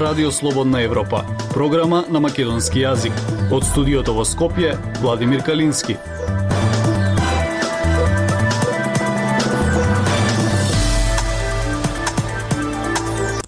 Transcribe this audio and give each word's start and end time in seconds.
Радио 0.00 0.32
Слободна 0.32 0.82
Европа, 0.82 1.24
програма 1.52 2.04
на 2.08 2.20
македонски 2.24 2.80
јазик. 2.80 3.12
Од 3.52 3.66
студиото 3.68 4.14
во 4.16 4.24
Скопје, 4.24 4.70
Владимир 5.02 5.42
Калински. 5.44 5.98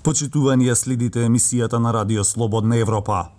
Почитувани 0.04 0.68
ја 0.68 0.76
следите 0.76 1.24
емисијата 1.24 1.80
на 1.80 1.92
Радио 1.92 2.24
Слободна 2.24 2.76
Европа. 2.76 3.32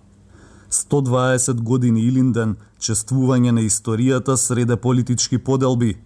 120 0.70 1.62
години 1.62 2.02
Илинден, 2.10 2.56
чествување 2.80 3.50
на 3.54 3.60
историјата 3.62 4.34
среде 4.34 4.76
политички 4.76 5.38
поделби. 5.38 6.00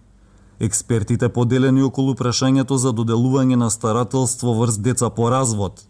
Експертите 0.61 1.29
поделени 1.29 1.83
околу 1.83 2.13
прашањето 2.13 2.77
за 2.77 2.93
доделување 2.93 3.57
на 3.57 3.71
старателство 3.71 4.61
врз 4.61 4.77
деца 4.77 5.09
по 5.09 5.31
развод. 5.31 5.89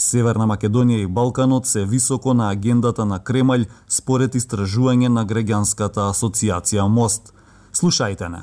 Северна 0.00 0.46
Македонија 0.48 1.02
и 1.04 1.06
Балканот 1.06 1.66
се 1.66 1.84
високо 1.84 2.32
на 2.34 2.48
агендата 2.50 3.04
на 3.04 3.18
Кремљ 3.20 3.66
според 3.88 4.34
истражување 4.34 5.12
на 5.12 5.26
граѓанската 5.28 6.08
асоциација 6.08 6.88
Мост. 6.88 7.34
Слушајте 7.72 8.30
не. 8.32 8.42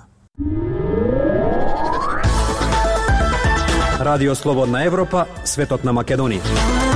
Радио 3.99 4.35
Слободна 4.35 4.84
Европа, 4.85 5.25
светот 5.43 5.84
на 5.84 5.93
Македонија. 5.98 6.87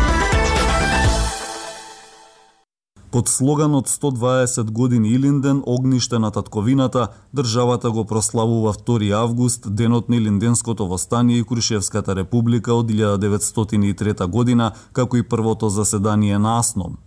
Под 3.12 3.28
слоганот 3.28 3.90
120 3.90 4.72
години 4.72 5.10
Илинден, 5.10 5.64
огниште 5.66 6.20
на 6.20 6.32
татковината, 6.32 7.08
државата 7.36 7.92
го 7.92 8.06
прославува 8.06 8.74
2 8.74 9.12
август, 9.12 9.76
денот 9.76 10.10
на 10.10 10.16
Илинденското 10.16 10.88
востание 10.88 11.38
и 11.38 11.44
Крушевската 11.44 12.16
република 12.16 12.74
од 12.74 12.92
1903 12.92 14.28
година, 14.28 14.72
како 14.94 15.18
и 15.18 15.24
првото 15.24 15.70
заседание 15.70 16.40
на 16.40 16.60
Асном. 16.60 16.98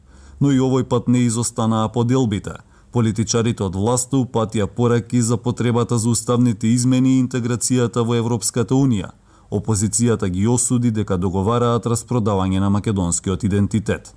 Но 0.41 0.53
и 0.53 0.61
овој 0.61 0.85
пат 0.85 1.09
не 1.09 1.25
изостанаа 1.25 1.89
поделбите. 1.89 2.53
Политичарите 2.93 3.65
од 3.65 3.75
власта 3.75 4.21
упатија 4.21 4.67
пораки 4.67 5.23
за 5.23 5.37
потребата 5.37 5.99
за 5.99 6.09
уставните 6.09 6.69
измени 6.69 7.17
и 7.17 7.25
интеграцијата 7.25 8.05
во 8.05 8.21
Европската 8.21 8.75
Унија. 8.75 9.17
Опозицијата 9.51 10.29
ги 10.29 10.47
осуди 10.49 10.91
дека 10.91 11.17
договараат 11.17 11.87
распродавање 11.87 12.61
на 12.61 12.71
македонскиот 12.71 13.45
идентитет. 13.45 14.13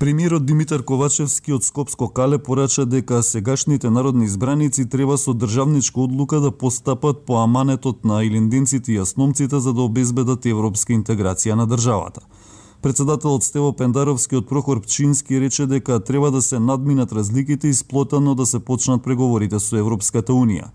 Премиерот 0.00 0.46
Димитар 0.46 0.80
Ковачевски 0.82 1.52
од 1.52 1.64
Скопско 1.64 2.06
Кале 2.08 2.38
порача 2.40 2.86
дека 2.88 3.18
сегашните 3.22 3.90
народни 3.90 4.24
избраници 4.24 4.86
треба 4.88 5.18
со 5.18 5.34
државничка 5.34 6.00
одлука 6.00 6.38
да 6.40 6.50
постапат 6.50 7.26
по 7.26 7.36
аманетот 7.42 8.04
на 8.04 8.22
илиндинците 8.24 8.92
и 8.92 8.96
јасномците 8.96 9.58
за 9.60 9.74
да 9.76 9.82
обезбедат 9.84 10.46
европска 10.46 10.94
интеграција 10.96 11.52
на 11.52 11.66
државата. 11.68 12.20
Председателот 12.80 13.44
Стево 13.44 13.74
Пендаровски 13.76 14.40
од 14.40 14.48
Прохор 14.48 14.80
Пчински 14.80 15.40
рече 15.40 15.66
дека 15.66 16.00
треба 16.00 16.30
да 16.30 16.40
се 16.42 16.58
надминат 16.58 17.12
разликите 17.12 17.68
и 17.68 17.74
сплотано 17.74 18.34
да 18.34 18.46
се 18.46 18.60
почнат 18.60 19.04
преговорите 19.04 19.60
со 19.60 19.76
Европската 19.76 20.32
Унија. 20.32 20.70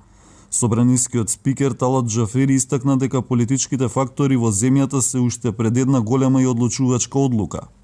Собранискиот 0.51 1.29
спикер 1.29 1.71
Талат 1.71 2.05
Джафери 2.05 2.53
истакна 2.53 2.97
дека 2.97 3.21
политичките 3.21 3.89
фактори 3.89 4.37
во 4.37 4.51
земјата 4.51 5.01
се 5.01 5.17
уште 5.17 5.51
пред 5.51 5.77
една 5.77 6.01
голема 6.01 6.41
и 6.41 6.47
одлучувачка 6.47 7.19
одлука– 7.19 7.61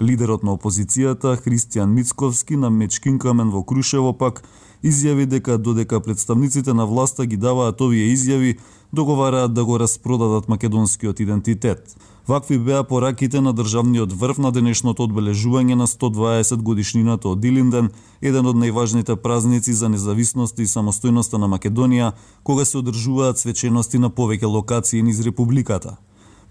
Лидерот 0.00 0.42
на 0.42 0.54
опозицијата, 0.56 1.36
Христијан 1.36 1.92
Мицковски, 1.92 2.56
на 2.56 2.70
Мечкинкамен 2.70 3.50
во 3.52 3.60
Крушево 3.62 4.14
пак, 4.16 4.42
изјави 4.82 5.26
дека 5.28 5.58
додека 5.58 6.00
представниците 6.00 6.72
на 6.72 6.86
власта 6.86 7.26
ги 7.26 7.36
даваат 7.36 7.80
овие 7.80 8.08
изјави, 8.14 8.56
договараат 8.92 9.52
да 9.54 9.64
го 9.64 9.78
распродадат 9.78 10.48
македонскиот 10.48 11.20
идентитет. 11.20 11.96
Вакви 12.28 12.58
беа 12.58 12.84
пораките 12.84 13.40
на 13.40 13.52
државниот 13.52 14.12
врв 14.12 14.38
на 14.38 14.52
денешното 14.52 15.04
одбележување 15.04 15.76
на 15.76 15.86
120 15.86 16.62
годишнината 16.62 17.28
од 17.28 17.44
Илинден, 17.44 17.90
еден 18.22 18.46
од 18.46 18.56
најважните 18.56 19.16
празници 19.16 19.72
за 19.72 19.88
независност 19.88 20.58
и 20.58 20.66
самостојноста 20.66 21.36
на 21.36 21.48
Македонија, 21.48 22.12
кога 22.42 22.64
се 22.64 22.78
одржуваат 22.78 23.38
свечености 23.38 23.98
на 23.98 24.08
повеќе 24.08 24.46
локации 24.48 25.02
низ 25.02 25.20
републиката. 25.20 25.98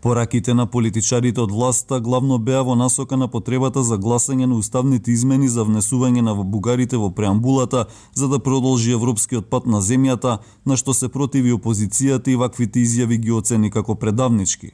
Пораките 0.01 0.53
на 0.53 0.65
политичарите 0.65 1.41
од 1.41 1.51
власта 1.51 1.97
главно 1.99 2.37
беа 2.39 2.61
во 2.63 2.75
насока 2.79 3.17
на 3.19 3.27
потребата 3.27 3.81
за 3.83 3.97
гласање 3.99 4.45
на 4.47 4.55
уставните 4.55 5.11
измени 5.11 5.49
за 5.51 5.65
внесување 5.67 6.21
на 6.23 6.35
бугарите 6.35 6.97
во 6.97 7.09
преамбулата 7.11 7.85
за 8.15 8.29
да 8.31 8.39
продолжи 8.39 8.93
европскиот 8.95 9.49
пат 9.49 9.65
на 9.65 9.81
земјата, 9.83 10.37
на 10.65 10.77
што 10.77 10.93
се 10.93 11.09
противи 11.09 11.51
опозицијата 11.51 12.31
и 12.31 12.35
ваквите 12.39 12.79
изјави 12.79 13.17
ги 13.19 13.31
оцени 13.31 13.71
како 13.71 13.95
предавнички. 13.95 14.71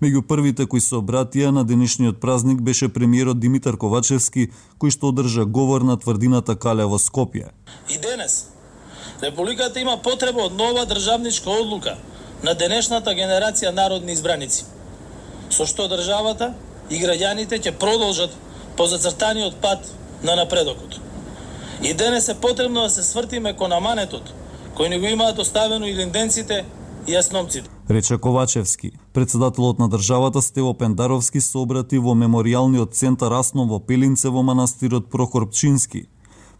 Меѓу 0.00 0.22
првите 0.22 0.66
кои 0.66 0.80
се 0.80 0.96
обратија 0.96 1.52
на 1.52 1.64
денешниот 1.64 2.20
празник 2.20 2.62
беше 2.62 2.88
премиерот 2.88 3.38
Димитар 3.40 3.76
Ковачевски, 3.76 4.48
кој 4.80 4.96
што 4.96 5.12
одржа 5.12 5.44
говор 5.44 5.84
на 5.84 5.98
тврдината 6.00 6.56
Кале 6.56 6.88
во 6.88 6.96
Скопје. 6.96 7.52
И 7.92 8.00
денес 8.00 8.48
Републиката 9.20 9.80
има 9.80 10.00
потреба 10.02 10.48
од 10.48 10.56
нова 10.56 10.88
државничка 10.88 11.50
одлука 11.50 11.96
на 12.44 12.52
денешната 12.54 13.14
генерација 13.16 13.72
народни 13.72 14.12
избраници, 14.12 14.64
со 15.50 15.64
што 15.66 15.88
државата 15.88 16.52
и 16.90 17.00
граѓаните 17.00 17.56
ќе 17.56 17.72
продолжат 17.80 18.34
по 18.76 18.86
зацртаниот 18.86 19.56
пат 19.62 19.88
на 20.22 20.36
напредокот. 20.36 21.00
И 21.82 21.94
денес 21.94 22.28
е 22.28 22.34
потребно 22.40 22.82
да 22.82 22.90
се 22.90 23.02
свртиме 23.02 23.54
кон 23.56 23.72
аманетот, 23.72 24.32
кој 24.76 24.90
ни 24.92 24.98
го 25.00 25.06
имаат 25.06 25.38
оставено 25.38 25.86
и 25.86 25.96
линденците 25.96 26.64
и 27.06 27.16
јасномците. 27.16 27.68
Рече 27.90 28.18
Ковачевски. 28.18 28.92
Председателот 29.12 29.78
на 29.78 29.88
државата 29.88 30.42
Стево 30.42 30.74
Пендаровски 30.74 31.40
се 31.40 31.58
обрати 31.58 31.98
во 31.98 32.14
мемориалниот 32.14 32.94
центар 32.94 33.32
Аснов 33.32 33.68
во 33.68 33.80
Пелинце 33.80 34.28
во 34.28 34.42
манастирот 34.42 35.10
Прохор 35.10 35.48
Пчински. 35.50 36.06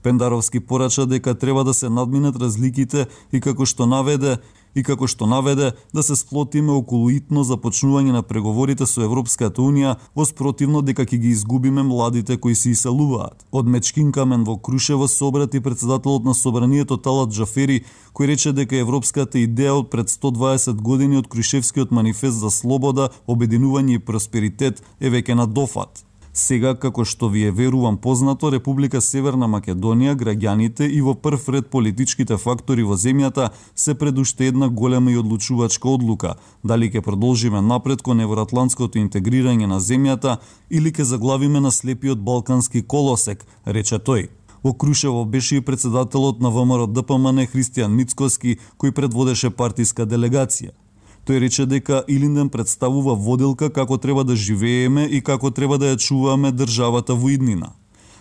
Пендаровски 0.02 0.60
порача 0.60 1.06
дека 1.06 1.34
треба 1.34 1.64
да 1.64 1.74
се 1.74 1.88
надминат 1.88 2.36
разликите 2.36 3.06
и 3.32 3.40
како 3.40 3.64
што 3.64 3.86
наведе, 3.86 4.36
и 4.74 4.82
како 4.82 5.06
што 5.06 5.26
наведе 5.26 5.72
да 5.94 6.02
се 6.02 6.16
сплотиме 6.16 6.72
околу 6.72 7.10
итно 7.10 7.44
започнување 7.44 8.12
на 8.12 8.22
преговорите 8.22 8.86
со 8.86 9.02
Европската 9.06 9.62
Унија, 9.62 9.96
во 10.14 10.26
спротивно 10.26 10.82
дека 10.82 11.06
ќе 11.06 11.18
ги 11.18 11.34
изгубиме 11.34 11.82
младите 11.82 12.36
кои 12.36 12.54
се 12.54 12.70
иселуваат. 12.70 13.46
Од 13.52 13.66
Мечкин 13.66 14.12
камен 14.12 14.44
во 14.44 14.56
Крушево 14.56 15.08
се 15.08 15.24
обрати 15.24 15.60
председателот 15.60 16.24
на 16.24 16.34
собранието 16.34 16.96
Талат 16.96 17.30
Джафери, 17.30 17.84
кој 18.14 18.34
рече 18.34 18.52
дека 18.52 18.76
европската 18.76 19.38
идеја 19.38 19.78
од 19.80 19.90
пред 19.90 20.10
120 20.10 20.82
години 20.82 21.18
од 21.18 21.28
Крушевскиот 21.28 21.90
манифест 21.90 22.40
за 22.40 22.50
слобода, 22.50 23.10
обединување 23.26 23.98
и 23.98 24.04
просперитет 24.04 24.82
е 25.00 25.10
веќе 25.10 25.34
на 25.34 25.46
дофат. 25.46 26.04
Сега, 26.34 26.72
како 26.74 27.04
што 27.06 27.28
ви 27.30 27.44
е 27.46 27.50
верувам 27.54 27.96
познато, 27.96 28.48
Република 28.50 28.98
Северна 29.00 29.46
Македонија, 29.46 30.16
граѓаните 30.18 30.88
и 30.90 30.98
во 31.00 31.14
прв 31.14 31.46
ред 31.54 31.68
политичките 31.70 32.38
фактори 32.42 32.82
во 32.82 32.98
земјата 32.98 33.52
се 33.78 33.94
пред 33.94 34.18
уште 34.18 34.48
една 34.50 34.68
голема 34.68 35.12
и 35.12 35.16
одлучувачка 35.22 35.88
одлука, 35.88 36.34
дали 36.64 36.90
ќе 36.90 37.06
продолжиме 37.06 37.62
напред 37.62 38.02
кон 38.02 38.26
евроатлантското 38.26 38.98
интегрирање 38.98 39.70
на 39.70 39.78
земјата 39.78 40.38
или 40.70 40.90
ќе 40.90 41.06
заглавиме 41.14 41.60
на 41.60 41.70
слепиот 41.70 42.18
балкански 42.18 42.82
колосек, 42.82 43.46
рече 43.64 44.02
тој. 44.02 44.28
Во 44.64 44.74
Крушево 44.74 45.24
беше 45.24 45.56
и 45.56 45.60
председателот 45.60 46.40
на 46.40 46.50
ВМРО 46.50 46.86
ДПМН 46.86 47.46
Христијан 47.46 47.94
Мицкоски, 47.94 48.58
кој 48.76 48.90
предводеше 48.90 49.54
партиска 49.54 50.02
делегација. 50.02 50.74
Тој 51.24 51.40
рече 51.40 51.64
дека 51.66 52.02
Илинден 52.08 52.50
представува 52.52 53.14
воделка 53.14 53.70
како 53.72 53.96
треба 53.96 54.24
да 54.24 54.36
живееме 54.36 55.06
и 55.08 55.22
како 55.24 55.50
треба 55.50 55.78
да 55.80 55.94
ја 55.94 55.96
чуваме 55.96 56.52
државата 56.52 57.14
во 57.16 57.30
иднина. 57.32 57.72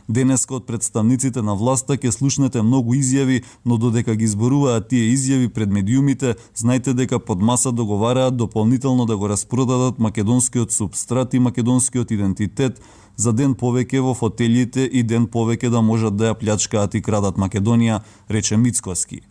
Денеска 0.08 0.56
од 0.56 0.66
представниците 0.68 1.42
на 1.44 1.56
власта 1.56 1.98
ќе 2.00 2.12
слушнете 2.12 2.62
многу 2.64 2.96
изјави, 2.96 3.44
но 3.66 3.78
додека 3.78 4.16
ги 4.16 4.28
зборуваат 4.28 4.88
тие 4.88 5.12
изјави 5.12 5.50
пред 5.50 5.72
медиумите, 5.72 6.36
знајте 6.56 6.94
дека 6.94 7.20
под 7.20 7.42
маса 7.42 7.72
договараат 7.72 8.38
дополнително 8.38 9.06
да 9.06 9.18
го 9.18 9.28
распродадат 9.28 10.00
македонскиот 10.00 10.72
субстрат 10.72 11.34
и 11.34 11.40
македонскиот 11.40 12.12
идентитет 12.12 12.82
за 13.16 13.34
ден 13.34 13.56
повеќе 13.56 14.00
во 14.00 14.14
фотелите 14.16 14.88
и 14.88 15.04
ден 15.04 15.28
повеќе 15.28 15.70
да 15.70 15.82
можат 15.82 16.16
да 16.16 16.32
ја 16.32 16.40
плячкаат 16.40 16.96
и 16.96 17.02
крадат 17.02 17.36
Македонија, 17.36 18.00
рече 18.30 18.58
Мицкоски. 18.58 19.22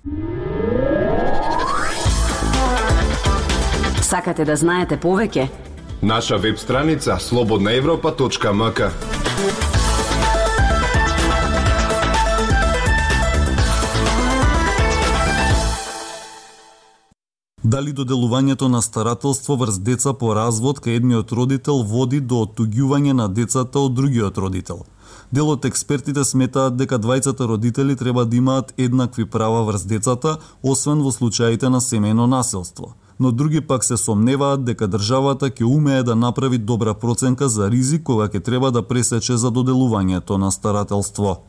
Сакате 4.12 4.44
да 4.44 4.52
знаете 4.60 4.98
повеќе? 5.00 5.46
Наша 6.02 6.36
веб 6.36 6.58
страница 6.60 7.14
slobodnaevropa.mk 7.16 8.90
Дали 17.64 17.92
доделувањето 17.92 18.68
на 18.68 18.82
старателство 18.82 19.56
врз 19.56 19.78
деца 19.80 20.12
по 20.12 20.34
развод 20.34 20.84
кај 20.84 21.00
едниот 21.00 21.32
родител 21.32 21.80
води 21.82 22.20
до 22.20 22.44
оттуѓување 22.44 23.16
на 23.16 23.28
децата 23.28 23.80
од 23.80 23.94
другиот 23.96 24.36
родител? 24.36 24.84
Дел 25.30 25.48
од 25.56 25.64
експертите 25.64 26.24
сметаат 26.24 26.76
дека 26.76 26.98
двајцата 26.98 27.48
родители 27.48 27.96
треба 27.96 28.24
да 28.24 28.36
имаат 28.36 28.74
еднакви 28.76 29.24
права 29.24 29.64
врз 29.64 29.88
децата, 29.88 30.36
освен 30.62 31.00
во 31.00 31.12
случаите 31.12 31.68
на 31.68 31.80
семејно 31.80 32.26
насилство– 32.26 32.92
но 33.20 33.32
други 33.32 33.60
пак 33.60 33.84
се 33.84 33.96
сомневаат 33.96 34.64
дека 34.64 34.88
државата 34.88 35.50
ќе 35.50 35.64
умее 35.64 36.02
да 36.02 36.16
направи 36.16 36.58
добра 36.58 36.94
проценка 36.94 37.48
за 37.48 37.70
ризик 37.70 38.02
кога 38.02 38.28
ќе 38.28 38.42
треба 38.42 38.70
да 38.70 38.82
пресече 38.82 39.36
за 39.36 39.50
доделувањето 39.50 40.38
на 40.38 40.50
старателство. 40.50 41.42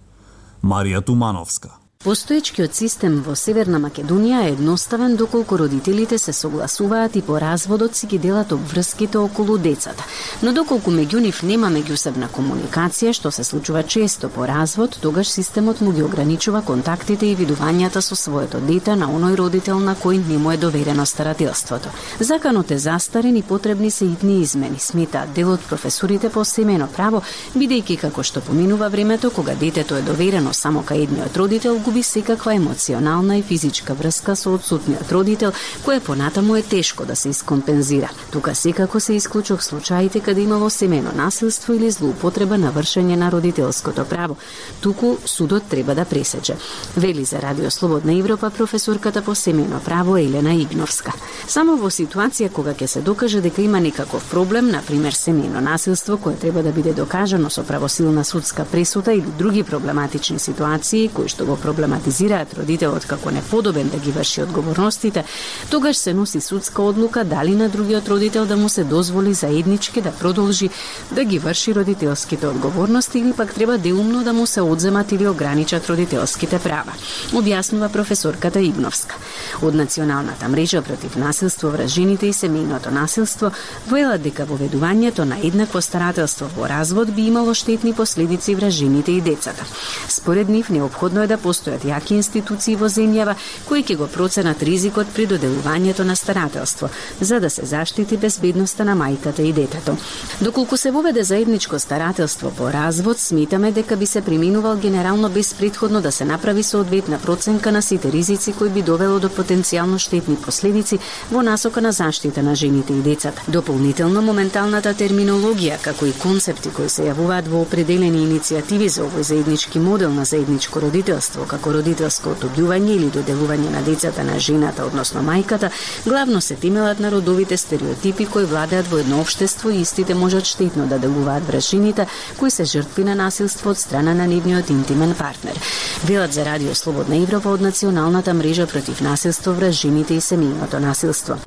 Марија 0.64 1.04
Тумановска 1.06 1.83
Постоечкиот 2.04 2.76
систем 2.76 3.22
во 3.24 3.32
Северна 3.40 3.80
Македонија 3.80 4.42
е 4.44 4.50
едноставен 4.52 5.14
доколку 5.16 5.56
родителите 5.56 6.18
се 6.20 6.34
согласуваат 6.34 7.16
и 7.16 7.22
по 7.22 7.38
разводот 7.40 7.96
си 7.96 8.08
ги 8.08 8.18
делат 8.18 8.52
обврските 8.52 9.18
околу 9.18 9.58
децата. 9.58 10.04
Но 10.42 10.52
доколку 10.52 10.92
меѓу 10.92 11.22
нив 11.24 11.40
нема 11.48 11.70
меѓусебна 11.72 12.28
комуникација, 12.28 13.14
што 13.16 13.32
се 13.32 13.46
случува 13.48 13.84
често 13.84 14.28
по 14.28 14.44
развод, 14.48 14.98
тогаш 15.02 15.32
системот 15.32 15.80
му 15.80 15.94
ги 15.94 16.04
ограничува 16.04 16.62
контактите 16.62 17.26
и 17.26 17.38
видувањата 17.40 18.02
со 18.04 18.20
своето 18.20 18.60
дете 18.60 18.98
на 19.00 19.08
оној 19.08 19.38
родител 19.40 19.80
на 19.80 19.96
кој 19.96 20.20
не 20.28 20.38
му 20.38 20.52
е 20.52 20.58
доверено 20.58 21.06
старателството. 21.06 21.88
Законот 22.20 22.72
е 22.72 22.78
застарен 22.78 23.38
и 23.38 23.44
потребни 23.44 23.92
се 23.92 24.06
итни 24.06 24.42
измени, 24.42 24.80
смета 24.80 25.24
дел 25.36 25.54
од 25.54 25.62
професорите 25.70 26.30
по 26.30 26.44
семено 26.44 26.92
право, 26.92 27.24
бидејќи 27.56 27.98
како 27.98 28.24
што 28.24 28.42
поминува 28.42 28.90
времето 28.90 29.32
кога 29.32 29.56
детето 29.56 29.96
е 29.96 30.02
доверено 30.02 30.54
само 30.54 30.84
кај 30.84 31.08
едниот 31.08 31.38
родител, 31.38 31.80
изгуби 31.94 32.04
секаква 32.04 32.56
емоционална 32.56 33.38
и 33.38 33.42
физичка 33.42 33.94
врска 33.94 34.36
со 34.36 34.54
одсутниот 34.54 35.12
родител, 35.12 35.52
кое 35.86 36.00
понатаму 36.00 36.56
е 36.56 36.62
тешко 36.62 37.06
да 37.06 37.16
се 37.16 37.30
искомпензира. 37.30 38.10
Тука 38.32 38.56
секако 38.56 39.00
се 39.00 39.14
исклучок 39.14 39.64
случаите 39.64 40.20
каде 40.20 40.42
имало 40.42 40.70
семено 40.70 41.12
насилство 41.16 41.74
или 41.74 41.92
злоупотреба 41.92 42.58
на 42.58 42.72
вршење 42.72 43.16
на 43.16 43.32
родителското 43.32 44.06
право. 44.06 44.38
Туку 44.82 45.18
судот 45.26 45.64
треба 45.70 45.96
да 45.96 46.06
пресече. 46.06 46.58
Вели 46.98 47.26
за 47.26 47.42
Радио 47.42 47.72
Слободна 47.72 48.14
Европа 48.14 48.50
професорката 48.50 49.22
по 49.22 49.36
семено 49.36 49.80
право 49.86 50.18
Елена 50.18 50.54
Игновска. 50.54 51.14
Само 51.48 51.78
во 51.78 51.90
ситуација 51.94 52.50
кога 52.50 52.74
ќе 52.74 52.88
се 52.88 53.02
докаже 53.02 53.42
дека 53.42 53.62
има 53.62 53.80
некаков 53.80 54.30
проблем, 54.32 54.72
на 54.72 54.82
пример 54.82 55.14
семено 55.14 55.62
насилство 55.62 56.18
кое 56.18 56.36
треба 56.36 56.64
да 56.64 56.72
биде 56.72 56.94
докажано 56.94 57.50
со 57.50 57.64
правосилна 57.64 58.26
судска 58.26 58.66
пресуда 58.66 59.14
или 59.14 59.30
други 59.38 59.64
проблематични 59.64 60.40
ситуации 60.40 61.10
кои 61.14 61.28
што 61.28 61.46
го 61.46 61.56
проблем 61.56 61.83
проблематизираат 61.84 62.54
родителот 62.56 63.06
како 63.06 63.32
неподобен 63.32 63.90
да 63.92 63.98
ги 64.00 64.12
врши 64.12 64.42
одговорностите, 64.42 65.24
тогаш 65.70 65.98
се 65.98 66.14
носи 66.14 66.40
судска 66.42 66.82
одлука 66.82 67.24
дали 67.24 67.56
на 67.56 67.70
другиот 67.70 68.08
родител 68.10 68.46
да 68.46 68.58
му 68.58 68.70
се 68.70 68.84
дозволи 68.84 69.34
заеднички 69.34 70.02
да 70.02 70.12
продолжи 70.12 70.70
да 71.12 71.24
ги 71.24 71.40
врши 71.40 71.76
родителските 71.76 72.48
одговорности 72.48 73.20
или 73.20 73.34
пак 73.34 73.54
треба 73.54 73.78
делумно 73.78 74.24
да 74.24 74.34
му 74.34 74.46
се 74.46 74.62
одземат 74.62 75.12
или 75.12 75.28
ограничат 75.28 75.90
родителските 75.90 76.60
права, 76.60 76.94
објаснува 77.34 77.92
професорката 77.92 78.62
Игновска. 78.62 79.16
Од 79.62 79.76
Националната 79.76 80.48
мрежа 80.50 80.82
против 80.82 81.16
насилство 81.16 81.72
врз 81.72 81.92
жените 81.92 82.28
и 82.28 82.34
семејното 82.34 82.92
насилство 82.92 83.52
воелат 83.88 84.24
дека 84.24 84.46
воведувањето 84.46 85.28
на 85.28 85.38
еднакво 85.44 85.82
старателство 85.82 86.48
во 86.56 86.70
развод 86.70 87.12
би 87.12 87.28
имало 87.28 87.54
штетни 87.54 87.94
последици 87.94 88.56
врз 88.56 88.74
жените 88.74 89.12
и 89.12 89.22
децата. 89.22 89.66
Според 90.10 90.50
нив 90.50 90.70
необходно 90.70 91.22
е 91.22 91.28
да 91.28 91.38
постои 91.38 91.73
постојат 91.74 91.86
јаки 91.86 92.16
институции 92.16 92.76
во 92.76 92.88
земјава 92.88 93.36
кои 93.68 93.84
ќе 93.84 93.98
го 93.98 94.08
проценат 94.08 94.64
ризикот 94.64 95.08
при 95.14 95.26
доделувањето 95.28 96.04
на 96.04 96.16
старателство, 96.16 96.90
за 97.22 97.40
да 97.40 97.50
се 97.50 97.66
заштити 97.66 98.18
безбедноста 98.18 98.86
на 98.86 98.96
мајката 98.96 99.42
и 99.42 99.54
детето. 99.54 99.98
Доколку 100.42 100.78
се 100.78 100.92
воведе 100.92 101.24
заедничко 101.24 101.80
старателство 101.80 102.52
по 102.52 102.72
развод, 102.72 103.20
сметаме 103.20 103.72
дека 103.72 103.96
би 103.96 104.06
се 104.06 104.22
приминувал 104.22 104.78
генерално 104.78 105.30
без 105.30 105.54
предходно 105.54 106.02
да 106.02 106.12
се 106.12 106.26
направи 106.26 106.64
соодветна 106.64 107.20
проценка 107.20 107.72
на 107.72 107.82
сите 107.82 108.12
ризици 108.12 108.54
кои 108.54 108.70
би 108.70 108.82
довело 108.82 109.20
до 109.20 109.30
потенцијално 109.30 109.98
штетни 109.98 110.36
последици 110.36 111.00
во 111.32 111.42
насока 111.42 111.82
на 111.82 111.92
заштита 111.92 112.44
на 112.44 112.56
жените 112.56 112.94
и 112.94 113.02
децата. 113.02 113.42
Дополнително 113.48 114.22
моменталната 114.22 114.94
терминологија 114.94 115.82
како 115.82 116.06
и 116.06 116.14
концепти 116.14 116.70
кои 116.70 116.90
се 116.90 117.10
јавуваат 117.10 117.48
во 117.50 117.62
определени 117.62 118.26
иницијативи 118.28 118.88
за 118.88 119.04
овој 119.04 119.22
заеднички 119.22 119.80
модел 119.80 120.12
на 120.12 120.26
заедничко 120.26 120.82
родителство, 120.82 121.46
како 121.48 121.63
како 121.64 121.78
родителско 121.78 122.34
отобјување 122.34 122.92
или 122.98 123.10
доделување 123.14 123.70
на 123.72 123.82
децата 123.86 124.24
на 124.28 124.36
жената, 124.40 124.84
односно 124.84 125.22
мајката, 125.24 125.70
главно 126.04 126.42
се 126.44 126.58
темелат 126.60 127.00
на 127.00 127.12
родовите 127.12 127.56
стереотипи 127.58 128.26
кои 128.28 128.44
владеат 128.44 128.90
во 128.92 129.00
едно 129.00 129.22
општество 129.22 129.72
и 129.72 129.80
истите 129.80 130.14
можат 130.14 130.44
штетно 130.44 130.88
да 130.92 131.00
делуваат 131.00 131.48
врз 131.48 131.70
жените 131.70 132.08
кои 132.40 132.52
се 132.52 132.66
жртви 132.66 133.06
на 133.08 133.16
насилство 133.16 133.72
од 133.72 133.80
страна 133.80 134.14
на 134.14 134.28
нивниот 134.28 134.70
интимен 134.70 135.16
партнер. 135.16 135.56
Велат 136.04 136.34
за 136.34 136.44
Радио 136.46 136.76
Слободна 136.76 137.16
Европа 137.16 137.56
од 137.56 137.62
Националната 137.62 138.34
мрежа 138.34 138.68
против 138.68 139.00
насилство 139.02 139.54
врз 139.54 139.80
жените 139.86 140.20
и 140.20 140.22
семејното 140.22 140.84
насилство. 140.84 141.40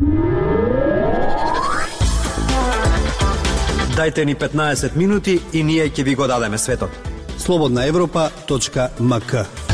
Дайте 3.97 4.25
ни 4.25 4.35
15 4.35 4.97
минути 4.97 5.41
и 5.53 5.63
ние 5.63 5.91
ќе 5.91 6.03
ви 6.05 6.15
го 6.15 6.27
дадеме 6.27 6.59
светот. 6.59 6.91
Слободна 7.39 7.85
Европа.мк 7.87 9.66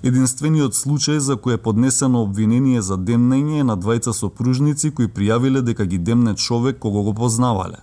Единствениот 0.00 0.72
случај 0.72 1.18
за 1.20 1.34
кој 1.36 1.58
е 1.58 1.60
поднесено 1.60 2.22
обвинение 2.24 2.80
за 2.82 2.96
демнење 2.96 3.58
е 3.60 3.64
на 3.68 3.74
двајца 3.76 4.14
сопружници 4.16 4.90
кои 4.96 5.08
пријавиле 5.16 5.60
дека 5.60 5.84
ги 5.84 5.98
демне 5.98 6.34
човек 6.34 6.78
кого 6.80 7.02
го 7.02 7.14
познавале. 7.14 7.76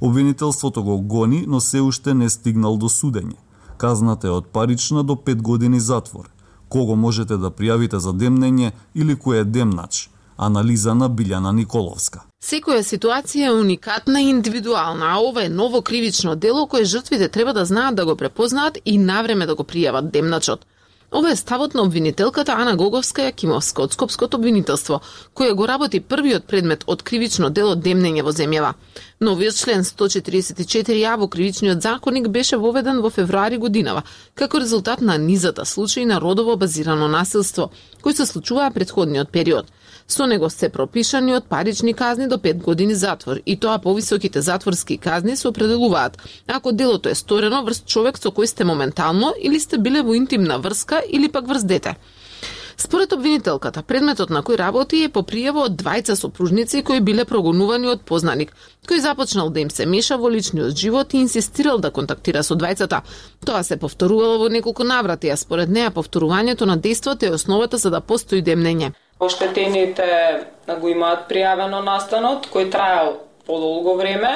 Обвинителството 0.00 0.84
го 0.84 1.00
гони, 1.00 1.44
но 1.48 1.60
се 1.60 1.80
уште 1.80 2.14
не 2.14 2.30
стигнал 2.30 2.76
до 2.76 2.86
судење. 2.88 3.34
Казната 3.76 4.26
е 4.26 4.30
од 4.30 4.46
парична 4.46 5.02
до 5.02 5.14
5 5.14 5.42
години 5.42 5.80
затвор. 5.80 6.30
Кого 6.68 6.96
можете 6.96 7.36
да 7.36 7.50
пријавите 7.50 7.96
за 7.96 8.12
демнење 8.12 8.70
или 8.94 9.16
кој 9.16 9.40
е 9.40 9.44
демнач? 9.44 10.08
Анализа 10.36 10.94
на 10.94 11.08
Билјана 11.10 11.52
Николовска. 11.54 12.22
Секоја 12.42 12.82
ситуација 12.86 13.50
е 13.50 13.58
уникатна 13.58 14.20
и 14.22 14.30
индивидуална, 14.30 15.10
а 15.10 15.18
ова 15.18 15.44
е 15.44 15.48
ново 15.48 15.82
кривично 15.82 16.36
дело 16.36 16.66
кое 16.66 16.84
жртвите 16.84 17.28
треба 17.28 17.52
да 17.52 17.64
знаат 17.64 17.94
да 17.94 18.04
го 18.04 18.16
препознаат 18.16 18.78
и 18.84 18.98
навреме 18.98 19.46
да 19.46 19.54
го 19.54 19.62
пријават 19.62 20.10
демначот. 20.10 20.66
Ова 21.12 21.30
е 21.30 21.36
ставот 21.36 21.74
на 21.74 21.82
обвинителката 21.82 22.52
Ана 22.52 22.76
Гоговска 22.76 23.22
Јакимовска 23.22 23.84
од 23.84 23.92
Скопското 23.92 24.36
обвинителство, 24.36 25.00
која 25.34 25.54
го 25.54 25.66
работи 25.66 26.00
првиот 26.00 26.46
предмет 26.46 26.84
од 26.86 27.02
кривично 27.02 27.50
дело 27.50 27.76
демнење 27.76 28.22
во 28.22 28.32
земјава. 28.32 28.72
Новиот 29.20 29.54
член 29.54 29.84
144а 29.84 31.14
во 31.18 31.28
кривичниот 31.28 31.82
законник 31.82 32.28
беше 32.28 32.56
воведен 32.56 33.00
во 33.00 33.10
февруари 33.10 33.58
годинава, 33.58 34.02
како 34.34 34.58
резултат 34.58 35.00
на 35.00 35.18
низата 35.18 35.64
случаи 35.64 36.04
на 36.04 36.20
родово 36.20 36.56
базирано 36.56 37.08
насилство, 37.08 37.70
кои 38.02 38.14
се 38.14 38.26
случуваа 38.26 38.70
предходниот 38.70 39.30
период– 39.30 39.66
Со 40.08 40.26
него 40.26 40.50
се 40.50 40.68
пропишани 40.68 41.34
од 41.34 41.46
парични 41.48 41.94
казни 41.94 42.28
до 42.28 42.36
5 42.36 42.62
години 42.62 42.94
затвор 42.94 43.38
и 43.46 43.56
тоа 43.56 43.78
повисоките 43.78 44.42
затворски 44.42 44.98
казни 44.98 45.36
се 45.36 45.48
определуваат 45.48 46.18
ако 46.46 46.72
делото 46.72 47.08
е 47.08 47.14
сторено 47.14 47.64
врз 47.64 47.84
човек 47.86 48.18
со 48.18 48.28
кој 48.28 48.44
сте 48.44 48.64
моментално 48.64 49.32
или 49.40 49.60
сте 49.60 49.78
биле 49.78 50.02
во 50.02 50.14
интимна 50.14 50.58
врска 50.58 51.00
или 51.08 51.32
пак 51.32 51.48
врз 51.48 51.64
дете. 51.64 51.96
Според 52.76 53.12
обвинителката, 53.12 53.82
предметот 53.82 54.30
на 54.30 54.42
кој 54.42 54.58
работи 54.58 55.04
е 55.04 55.08
по 55.08 55.22
пријава 55.22 55.68
од 55.68 55.76
двајца 55.80 56.16
сопружници 56.18 56.82
кои 56.82 57.00
биле 57.00 57.24
прогонувани 57.24 57.88
од 57.88 58.02
познаник, 58.04 58.52
кој 58.88 59.00
започнал 59.00 59.48
да 59.50 59.60
им 59.60 59.70
се 59.70 59.86
меша 59.86 60.18
во 60.18 60.28
личниот 60.28 60.76
живот 60.76 61.14
и 61.14 61.22
инсистирал 61.22 61.78
да 61.78 61.90
контактира 61.90 62.42
со 62.42 62.54
двајцата. 62.54 63.00
Тоа 63.46 63.62
се 63.62 63.76
повторувало 63.76 64.38
во 64.38 64.48
неколку 64.48 64.84
наврати, 64.84 65.30
а 65.30 65.36
според 65.36 65.70
неа 65.70 65.90
повторувањето 65.90 66.66
на 66.66 66.76
действото 66.76 67.26
е 67.26 67.30
основата 67.30 67.78
за 67.78 67.90
да 67.90 68.00
постои 68.00 68.42
демнење. 68.42 68.92
Оштетените 69.20 70.06
го 70.80 70.88
имаат 70.88 71.28
пријавено 71.30 71.82
настанот, 71.84 72.48
кој 72.50 72.70
траел 72.70 73.18
подолго 73.46 73.94
време. 73.96 74.32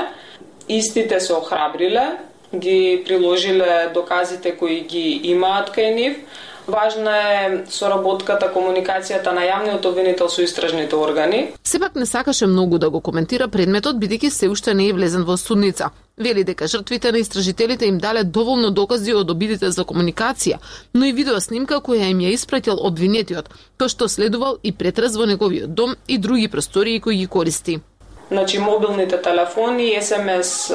Истите 0.69 1.21
се 1.21 1.35
охрабриле, 1.35 2.19
ги 2.55 3.03
приложиле 3.07 3.91
доказите 3.95 4.55
кои 4.57 4.81
ги 4.81 5.21
имаат 5.33 5.73
кај 5.75 5.95
нив, 5.95 6.21
Важна 6.69 7.13
е 7.17 7.45
соработката, 7.73 8.51
комуникацијата 8.53 9.33
на 9.33 9.47
јавниот 9.47 9.87
обвинител 9.89 10.29
со 10.29 10.43
истражните 10.45 10.97
органи. 11.01 11.55
Сепак 11.65 11.95
не 11.97 12.05
сакаше 12.07 12.47
многу 12.47 12.79
да 12.79 12.91
го 12.91 13.01
коментира 13.01 13.49
предметот, 13.49 13.97
бидејќи 13.97 14.29
се 14.29 14.51
уште 14.53 14.75
не 14.75 14.91
е 14.91 14.93
влезен 14.93 15.25
во 15.25 15.39
судница. 15.41 15.91
Вели 16.19 16.45
дека 16.45 16.69
жртвите 16.69 17.13
на 17.13 17.25
истражителите 17.25 17.87
им 17.87 17.99
дале 17.99 18.25
доволно 18.25 18.71
докази 18.71 19.15
од 19.17 19.31
обидите 19.31 19.71
за 19.71 19.85
комуникација, 19.85 20.61
но 20.95 21.09
и 21.09 21.13
видеоснимка 21.13 21.81
која 21.81 22.11
им 22.11 22.21
ја 22.21 22.37
испратил 22.37 22.85
обвинетиот, 22.85 23.49
тоа 23.79 23.89
што 23.89 24.09
следувал 24.09 24.59
и 24.63 24.73
претрез 24.73 25.17
во 25.17 25.25
неговиот 25.25 25.73
дом 25.75 25.97
и 26.07 26.19
други 26.19 26.49
простории 26.49 27.01
кои 27.01 27.17
ги 27.17 27.27
користи 27.27 27.81
значи 28.31 28.59
мобилните 28.59 29.23
телефони, 29.23 29.99
СМС, 30.03 30.73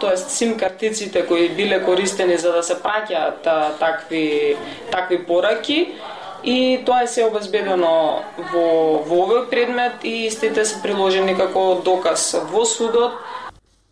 тоест 0.00 0.30
сим 0.30 0.56
картиците 0.58 1.26
кои 1.26 1.48
биле 1.48 1.82
користени 1.84 2.36
за 2.36 2.52
да 2.52 2.62
се 2.62 2.76
праќаат 2.80 3.78
такви 3.78 4.56
такви 4.90 5.24
пораки. 5.26 5.94
И 6.44 6.80
тоа 6.84 7.02
е 7.02 7.06
се 7.08 7.24
обезбедено 7.24 8.20
во 8.52 8.64
во 9.08 9.20
овој 9.24 9.46
предмет 9.48 10.04
и 10.04 10.26
истите 10.28 10.64
се 10.64 10.82
приложени 10.82 11.32
како 11.38 11.80
доказ. 11.84 12.34
Во 12.52 12.66
судот 12.68 13.16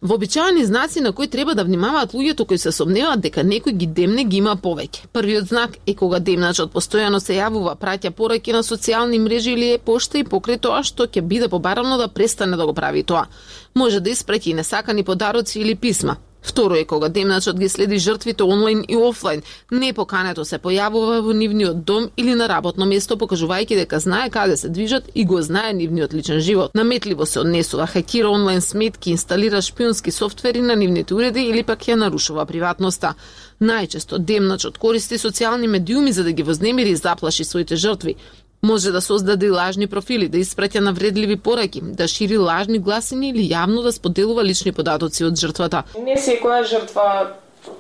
Вообичаени 0.03 0.65
знаци 0.65 1.01
на 1.01 1.13
кои 1.13 1.29
треба 1.29 1.55
да 1.55 1.65
внимаваат 1.65 2.13
луѓето 2.13 2.47
кои 2.47 2.59
се 2.59 2.73
сомневаат 2.73 3.21
дека 3.23 3.45
некој 3.47 3.71
ги 3.71 3.87
демне 3.87 4.25
ги 4.25 4.41
има 4.43 4.57
повеќе. 4.57 5.07
Првиот 5.15 5.47
знак 5.47 5.77
е 5.87 5.95
кога 5.95 6.19
демначот 6.19 6.73
постојано 6.75 7.21
се 7.23 7.37
јавува, 7.37 7.77
праќа 7.79 8.11
пораки 8.11 8.53
на 8.53 8.65
социјални 8.67 9.21
мрежи 9.23 9.53
или 9.55 9.69
е 9.77 9.79
пошта 9.79 10.19
и 10.19 10.25
покрај 10.25 10.59
тоа 10.59 10.83
што 10.83 11.07
ќе 11.07 11.23
биде 11.23 11.49
побарано 11.49 12.01
да 12.03 12.09
престане 12.09 12.59
да 12.59 12.67
го 12.67 12.75
прави 12.75 13.05
тоа. 13.07 13.29
Може 13.75 14.01
да 14.01 14.11
испраќа 14.11 14.57
несакани 14.59 15.05
подароци 15.05 15.61
или 15.61 15.75
писма. 15.75 16.17
Второ 16.43 16.75
е 16.75 16.85
кога 16.85 17.09
демначот 17.09 17.59
ги 17.59 17.69
следи 17.69 17.99
жртвите 17.99 18.43
онлайн 18.43 18.85
и 18.89 18.97
офлайн. 18.97 19.43
Непокането 19.71 20.45
се 20.45 20.59
појавува 20.59 21.21
во 21.23 21.33
нивниот 21.33 21.85
дом 21.85 22.11
или 22.17 22.35
на 22.35 22.49
работно 22.49 22.87
место, 22.87 23.17
покажувајќи 23.17 23.79
дека 23.79 24.01
знае 24.01 24.31
каде 24.31 24.57
се 24.57 24.69
движат 24.69 25.09
и 25.15 25.25
го 25.25 25.43
знае 25.43 25.73
нивниот 25.73 26.15
личен 26.15 26.41
живот. 26.41 26.75
Наметливо 26.75 27.27
се 27.27 27.41
однесува, 27.41 27.87
хакира 27.87 28.31
онлайн 28.31 28.61
сметки, 28.61 29.11
инсталира 29.11 29.63
шпионски 29.63 30.11
софтвери 30.11 30.61
на 30.61 30.77
нивните 30.77 31.15
уреди 31.15 31.47
или 31.47 31.63
пак 31.63 31.87
ја 31.87 31.95
нарушува 31.95 32.47
приватноста. 32.47 33.15
Најчесто 33.63 34.19
демначот 34.19 34.79
користи 34.79 35.19
социјални 35.19 35.67
медиуми 35.67 36.13
за 36.13 36.25
да 36.25 36.33
ги 36.33 36.43
вознемири 36.43 36.91
и 36.91 36.97
заплаши 36.97 37.45
своите 37.45 37.77
жртви. 37.77 38.17
Може 38.65 38.93
да 38.93 39.01
создаде 39.01 39.49
лажни 39.51 39.89
профили, 39.91 40.29
да 40.31 40.39
испраќа 40.39 40.79
навредливи 40.87 41.35
пораки, 41.37 41.81
да 41.83 42.07
шири 42.07 42.37
лажни 42.39 42.79
гласини 42.79 43.31
или 43.33 43.49
јавно 43.51 43.83
да 43.83 43.91
споделува 43.93 44.45
лични 44.45 44.71
податоци 44.73 45.25
од 45.27 45.35
жртвата. 45.35 45.81
Не 45.99 46.15
секоја 46.15 46.63
жртва 46.63 47.07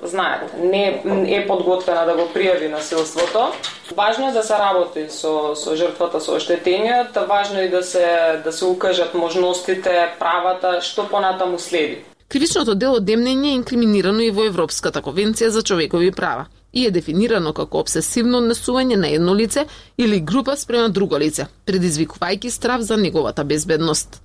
знаете, 0.02 0.44
не 0.58 1.36
е 1.36 1.46
подготвена 1.46 2.02
да 2.06 2.16
го 2.18 2.26
пријави 2.34 2.70
насилството. 2.70 3.52
Важно 3.96 4.28
е 4.28 4.32
да 4.32 4.42
се 4.42 4.58
работи 4.58 5.06
со 5.08 5.54
со 5.54 5.76
жртвата, 5.76 6.20
со 6.20 6.34
оштетениот, 6.34 7.14
важно 7.28 7.60
е 7.60 7.68
да 7.68 7.82
се 7.82 8.40
да 8.44 8.52
се 8.52 8.64
укажат 8.64 9.14
можностите, 9.14 10.08
правата, 10.18 10.80
што 10.82 11.06
понатаму 11.06 11.58
следи. 11.58 12.02
Кривичното 12.28 12.74
дело 12.74 12.98
демнење 12.98 13.54
е 13.54 13.60
инкриминирано 13.60 14.20
и 14.20 14.30
во 14.30 14.50
Европската 14.50 15.02
конвенција 15.02 15.48
за 15.48 15.62
човекови 15.62 16.10
права 16.10 16.46
и 16.72 16.86
е 16.86 16.90
дефинирано 16.90 17.52
како 17.52 17.82
обсесивно 17.84 18.40
однесување 18.40 18.96
на 18.96 19.08
едно 19.12 19.34
лице 19.34 19.66
или 19.98 20.20
група 20.20 20.56
спрема 20.56 20.88
друго 20.88 21.18
лице, 21.18 21.46
предизвикувајќи 21.66 22.50
страв 22.50 22.82
за 22.82 22.96
неговата 22.96 23.44
безбедност. 23.44 24.22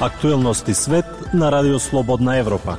Актуелности 0.00 0.74
свет 0.74 1.06
на 1.34 1.52
Радио 1.52 1.78
Слободна 1.78 2.36
Европа. 2.36 2.76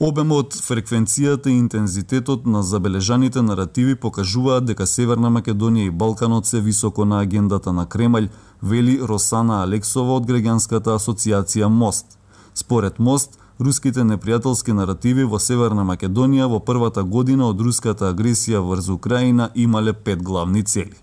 Обемот, 0.00 0.54
фреквенцијата 0.54 1.46
и 1.46 1.58
интензитетот 1.58 2.46
на 2.46 2.62
забележаните 2.62 3.42
наративи 3.42 3.94
покажуваат 3.94 4.64
дека 4.64 4.86
Северна 4.86 5.30
Македонија 5.30 5.86
и 5.86 5.90
Балканот 5.90 6.46
се 6.46 6.60
високо 6.60 7.04
на 7.04 7.20
агендата 7.20 7.72
на 7.72 7.86
Кремљ, 7.86 8.28
вели 8.62 8.98
Росана 8.98 9.62
Алексова 9.62 10.16
од 10.16 10.26
граѓанската 10.26 10.96
асоциација 10.96 11.68
Мост– 11.68 12.18
Според 12.54 12.98
Мост, 12.98 13.38
руските 13.60 14.04
непријателски 14.04 14.74
наративи 14.76 15.24
во 15.24 15.38
Северна 15.40 15.84
Македонија 15.88 16.48
во 16.52 16.58
првата 16.60 17.02
година 17.02 17.46
од 17.48 17.60
руската 17.60 18.10
агресија 18.12 18.60
врз 18.66 18.90
Украина 18.92 19.48
имале 19.54 19.92
пет 19.92 20.22
главни 20.22 20.62
цели. 20.62 20.98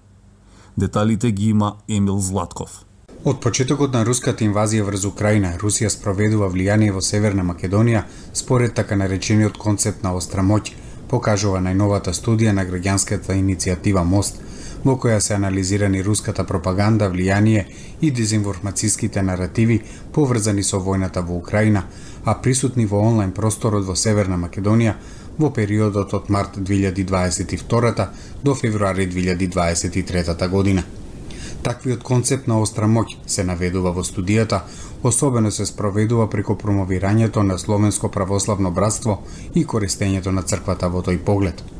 Деталите 0.77 1.31
ги 1.31 1.49
има 1.49 1.75
Емил 1.87 2.19
Златков. 2.19 2.85
Од 3.25 3.41
почетокот 3.41 3.93
на 3.93 4.05
руската 4.05 4.45
инвазија 4.45 4.85
врз 4.87 5.05
Украина, 5.05 5.55
Русија 5.59 5.89
спроведува 5.89 6.47
влијание 6.53 6.93
во 6.95 7.01
Северна 7.01 7.43
Македонија 7.43 8.03
според 8.33 8.73
така 8.73 8.95
наречениот 8.95 9.57
концепт 9.57 10.03
на 10.03 10.13
остра 10.15 10.45
моќ, 10.45 10.71
покажува 11.09 11.59
најновата 11.59 12.13
студија 12.13 12.53
на 12.53 12.65
граѓанската 12.65 13.35
иницијатива 13.35 14.03
Мост– 14.03 14.41
во 14.83 14.95
која 14.95 15.19
се 15.19 15.33
анализирани 15.35 16.03
руската 16.03 16.43
пропаганда, 16.47 17.09
влијание 17.11 17.65
и 18.01 18.11
дезинформацијските 18.11 19.21
наративи 19.21 19.81
поврзани 20.13 20.63
со 20.63 20.79
војната 20.79 21.23
во 21.25 21.37
Украина, 21.37 21.83
а 22.25 22.35
присутни 22.35 22.85
во 22.85 23.01
онлайн 23.07 23.31
просторот 23.31 23.85
во 23.85 23.95
Северна 23.95 24.37
Македонија 24.37 24.95
во 25.37 25.49
периодот 25.55 26.13
од 26.13 26.29
март 26.29 26.57
2022 26.57 28.07
до 28.43 28.55
февруари 28.55 29.07
2023 29.07 30.47
година. 30.49 30.83
Таквиот 31.63 32.03
концепт 32.03 32.47
на 32.47 32.59
остра 32.61 32.87
моќ 32.87 33.17
се 33.27 33.43
наведува 33.43 33.91
во 33.91 34.03
студијата, 34.03 34.61
особено 35.03 35.51
се 35.51 35.65
спроведува 35.65 36.29
преку 36.29 36.55
промовирањето 36.55 37.43
на 37.43 37.57
Словенско 37.57 38.07
православно 38.07 38.71
братство 38.71 39.23
и 39.53 39.65
користењето 39.65 40.31
на 40.31 40.43
црквата 40.43 40.87
во 40.87 41.03
тој 41.03 41.19
поглед– 41.19 41.63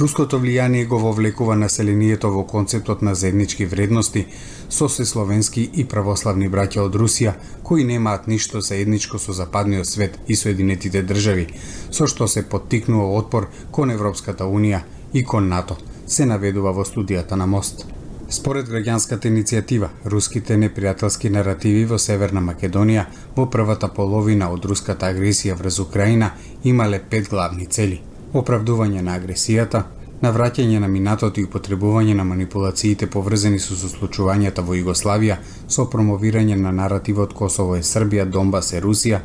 Руското 0.00 0.38
влијание 0.40 0.86
го 0.88 0.98
вовлекува 0.98 1.54
населението 1.56 2.30
во 2.32 2.42
концептот 2.48 3.02
на 3.02 3.14
заеднички 3.14 3.66
вредности 3.66 4.24
со 4.68 4.88
се 4.88 5.04
словенски 5.04 5.68
и 5.74 5.84
православни 5.84 6.48
браќа 6.48 6.80
од 6.86 6.94
Русија 6.96 7.34
кои 7.62 7.84
немаат 7.84 8.26
ништо 8.26 8.60
заедничко 8.60 9.18
со 9.18 9.32
западниот 9.36 9.86
свет 9.86 10.18
и 10.28 10.36
Соединетите 10.36 11.02
држави, 11.02 11.46
со 11.90 12.06
што 12.06 12.28
се 12.28 12.42
поттикнува 12.42 13.18
отпор 13.18 13.48
кон 13.70 13.90
Европската 13.90 14.44
Унија 14.44 14.80
и 15.12 15.24
кон 15.24 15.48
НАТО, 15.48 15.76
се 16.06 16.24
наведува 16.26 16.72
во 16.72 16.84
студијата 16.88 17.36
на 17.36 17.46
Мост. 17.46 17.84
Според 18.30 18.70
граѓанската 18.72 19.28
иницијатива, 19.28 19.90
руските 20.04 20.56
непријателски 20.56 21.28
наративи 21.28 21.84
во 21.84 21.98
Северна 21.98 22.40
Македонија 22.40 23.04
во 23.36 23.44
првата 23.50 23.92
половина 23.92 24.48
од 24.48 24.64
руската 24.64 25.12
агресија 25.12 25.58
врз 25.60 25.78
Украина 25.84 26.32
имале 26.64 27.02
пет 27.10 27.28
главни 27.28 27.66
цели– 27.66 28.00
оправдување 28.32 29.02
на 29.02 29.18
агресијата, 29.18 29.82
навраќање 30.22 30.78
на 30.80 30.88
минатото 30.88 31.40
и 31.40 31.48
потребување 31.54 32.14
на 32.14 32.24
манипулациите 32.24 33.08
поврзани 33.14 33.58
со 33.60 33.76
сослучувањата 33.76 34.62
во 34.66 34.76
Југославија, 34.78 35.36
со 35.68 35.88
промовирање 35.94 36.56
на 36.56 36.72
наративот 36.72 37.34
Косово 37.34 37.76
е 37.76 37.82
Србија, 37.88 38.28
Донбас 38.36 38.72
е 38.72 38.80
Русија, 38.84 39.20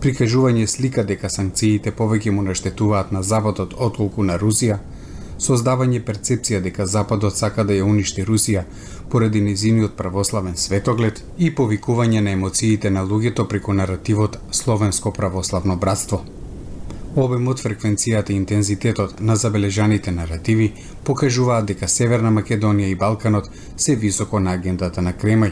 прикажување 0.00 0.66
слика 0.66 1.04
дека 1.04 1.28
санкциите 1.28 1.92
повеќе 2.00 2.30
му 2.30 2.46
наштетуваат 2.46 3.12
на 3.12 3.22
Западот 3.22 3.74
отколку 3.88 4.22
на 4.22 4.38
Русија, 4.38 4.78
создавање 5.38 6.00
перцепција 6.06 6.62
дека 6.62 6.86
Западот 6.86 7.36
сака 7.36 7.64
да 7.64 7.74
ја 7.74 7.84
уништи 7.90 8.24
Русија 8.24 8.64
поради 9.10 9.40
незиниот 9.40 9.96
православен 9.98 10.56
светоглед 10.56 11.22
и 11.38 11.54
повикување 11.54 12.20
на 12.20 12.34
емоциите 12.38 12.90
на 12.90 13.04
луѓето 13.04 13.46
преку 13.48 13.74
наративот 13.74 14.38
Словенско 14.50 15.12
православно 15.12 15.76
братство– 15.76 16.24
Обемот, 17.18 17.58
фреквенцијата 17.58 18.30
и 18.30 18.36
интензитетот 18.36 19.20
на 19.20 19.34
забележаните 19.36 20.10
наративи 20.10 20.68
покажуваат 21.04 21.64
дека 21.70 21.88
Северна 21.90 22.30
Македонија 22.30 22.92
и 22.92 22.94
Балканот 22.94 23.48
се 23.76 23.96
високо 23.96 24.38
на 24.40 24.52
агендата 24.54 25.02
на 25.02 25.12
Кремљ, 25.12 25.50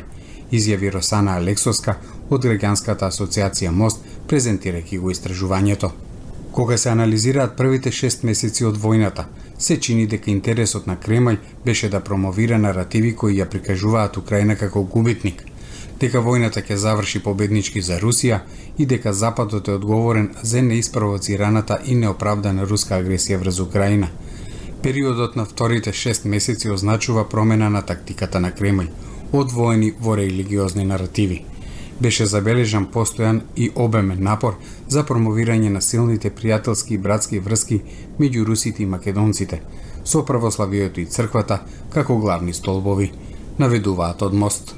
изјави 0.53 0.93
Росана 0.95 1.35
Алексоска 1.41 1.97
од 2.31 2.47
граѓанската 2.47 3.09
асоциација 3.11 3.73
Мост, 3.81 3.99
презентирајќи 4.29 5.01
го 5.01 5.11
истражувањето. 5.11 5.91
Кога 6.53 6.79
се 6.79 6.91
анализираат 6.91 7.57
првите 7.57 7.91
шест 7.91 8.23
месеци 8.23 8.65
од 8.71 8.79
војната, 8.79 9.27
се 9.59 9.81
чини 9.81 10.07
дека 10.07 10.31
интересот 10.31 10.87
на 10.87 10.97
Кремљ 10.97 11.39
беше 11.65 11.89
да 11.89 12.01
промовира 12.01 12.59
наративи 12.59 13.13
кои 13.17 13.41
ја 13.41 13.51
прикажуваат 13.51 14.17
Украина 14.23 14.57
како 14.57 14.83
губитник– 14.83 15.43
дека 16.01 16.21
војната 16.21 16.61
ќе 16.65 16.77
заврши 16.81 17.23
победнички 17.25 17.83
за 17.83 17.99
Русија 18.01 18.41
и 18.79 18.87
дека 18.87 19.13
Западот 19.13 19.69
е 19.69 19.73
одговорен 19.73 20.35
за 20.43 20.63
неиспровоцираната 20.63 21.79
и 21.85 21.95
неоправдана 21.95 22.67
руска 22.67 23.01
агресија 23.01 23.41
врз 23.41 23.61
Украина. 23.61 24.09
Периодот 24.83 25.37
на 25.37 25.45
вторите 25.45 25.93
шест 25.93 26.25
месеци 26.25 26.71
означува 26.71 27.29
промена 27.29 27.71
на 27.71 27.83
тактиката 27.83 28.41
на 28.41 28.53
Кремљ, 28.53 28.89
од 29.33 29.53
воени 29.53 29.93
во 30.01 30.17
религиозни 30.17 30.85
наративи. 30.85 31.45
Беше 32.01 32.27
забележан 32.27 32.87
постојан 32.93 33.41
и 33.57 33.71
обемен 33.75 34.23
напор 34.23 34.59
за 34.89 35.03
промовирање 35.09 35.73
на 35.73 35.81
силните 35.81 36.31
пријателски 36.31 36.95
и 36.95 36.99
братски 36.99 37.41
врски 37.41 37.81
меѓу 38.21 38.45
русите 38.45 38.83
и 38.83 38.87
македонците, 38.87 39.63
со 40.05 40.23
православието 40.25 41.01
и 41.01 41.07
црквата 41.07 41.63
како 41.91 42.19
главни 42.19 42.53
столбови, 42.53 43.13
наведуваат 43.59 44.23
од 44.23 44.35
мост. 44.35 44.75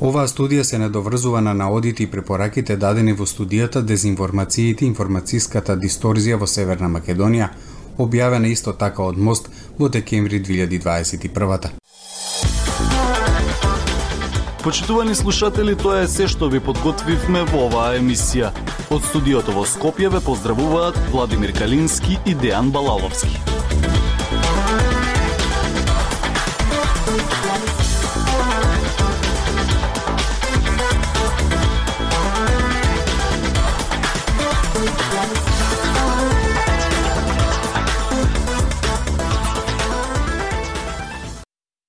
Оваа 0.00 0.26
студија 0.26 0.62
се 0.66 0.78
недоврзува 0.78 1.40
на 1.40 1.54
наодите 1.54 2.02
и 2.02 2.10
препораките 2.10 2.76
дадени 2.76 3.12
во 3.12 3.26
студијата 3.30 3.82
Дезинформациите 3.82 4.84
и 4.84 4.88
информацијската 4.90 5.76
дисторзија 5.78 6.38
во 6.40 6.46
Северна 6.50 6.88
Македонија, 6.90 7.48
објавена 7.98 8.50
исто 8.50 8.72
така 8.72 9.06
од 9.06 9.16
Мост 9.16 9.48
во 9.78 9.88
декември 9.88 10.42
2021 10.42 11.70
Почитувани 14.64 15.14
слушатели, 15.14 15.76
тоа 15.76 16.00
е 16.02 16.08
се 16.08 16.26
што 16.26 16.48
ви 16.48 16.58
подготвивме 16.58 17.44
во 17.52 17.66
оваа 17.68 17.98
емисија. 17.98 18.50
Од 18.90 19.04
студиото 19.10 19.52
во 19.52 19.62
Скопје 19.68 20.08
ве 20.08 20.24
поздравуваат 20.24 20.98
Владимир 21.12 21.52
Калински 21.52 22.18
и 22.24 22.34
Дејан 22.34 22.72
Балаловски. 22.72 23.63